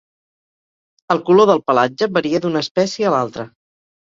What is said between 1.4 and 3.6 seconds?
del pelatge varia d'una espècie a l'altra.